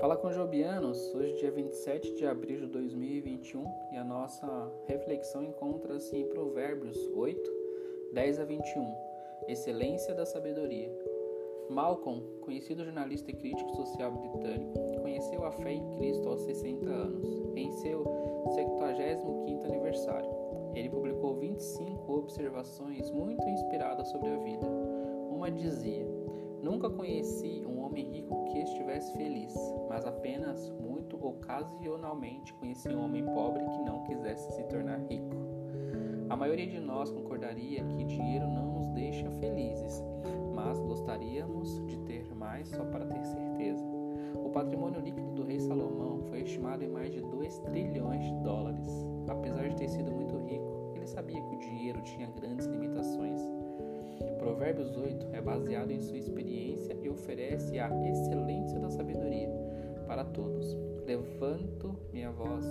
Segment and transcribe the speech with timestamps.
[0.00, 4.46] Fala com Jobianos, hoje dia 27 de abril de 2021 e a nossa
[4.86, 7.50] reflexão encontra-se em Provérbios 8,
[8.12, 8.94] 10 a 21,
[9.48, 10.88] Excelência da Sabedoria.
[11.68, 17.28] Malcolm, conhecido jornalista e crítico social britânico, conheceu a fé em Cristo aos 60 anos,
[17.56, 20.30] em seu 75º aniversário.
[20.74, 24.66] Ele publicou 25 observações muito inspiradas sobre a vida.
[25.28, 26.06] Uma dizia:
[26.62, 29.54] Nunca conheci um homem rico que estivesse feliz,
[29.88, 35.36] mas apenas muito ocasionalmente conheci um homem pobre que não quisesse se tornar rico.
[36.28, 40.02] A maioria de nós concordaria que dinheiro não nos deixa felizes,
[40.54, 43.84] mas gostaríamos de ter mais só para ter certeza.
[44.34, 48.88] O patrimônio líquido do rei Salomão foi estimado em mais de 2 trilhões de dólares.
[49.28, 53.40] Apesar de ter sido muito rico, ele sabia que o dinheiro tinha grandes limitações.
[54.38, 59.48] Provérbios 8 é baseado em sua experiência e oferece a excelência da sabedoria
[60.06, 60.76] para todos.
[61.06, 62.64] Levanto minha voz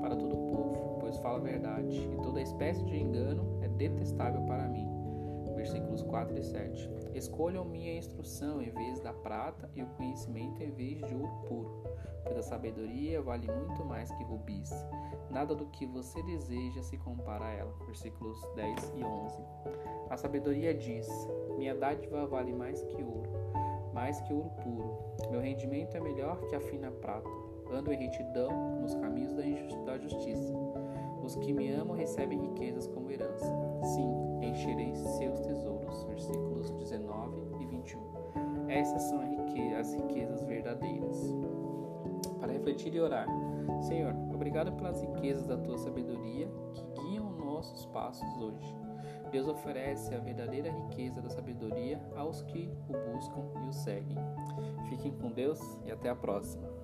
[0.00, 4.42] para todo o povo, pois falo a verdade, e toda espécie de engano é detestável
[4.42, 4.83] para mim.
[5.64, 6.90] Versículos 4 e 7.
[7.14, 11.84] Escolham minha instrução em vez da prata e o conhecimento em vez de ouro puro,
[12.22, 14.70] pois a sabedoria vale muito mais que rubis.
[15.30, 17.72] Nada do que você deseja se compara a ela.
[17.86, 19.42] Versículos 10 e 11.
[20.10, 21.08] A sabedoria diz:
[21.56, 23.32] Minha dádiva vale mais que ouro,
[23.94, 25.30] mais que ouro puro.
[25.30, 27.30] Meu rendimento é melhor que a fina prata.
[27.72, 29.32] Ando em retidão nos caminhos
[29.86, 30.52] da justiça.
[31.24, 33.03] Os que me amam recebem riquezas como
[37.84, 38.14] 19
[38.64, 38.70] 21.
[38.70, 39.20] Essas são
[39.78, 41.34] as riquezas verdadeiras.
[42.40, 43.26] Para refletir e orar.
[43.82, 48.74] Senhor, obrigado pelas riquezas da tua sabedoria que guiam nossos passos hoje.
[49.30, 54.16] Deus oferece a verdadeira riqueza da sabedoria aos que o buscam e o seguem.
[54.88, 56.83] Fiquem com Deus e até a próxima.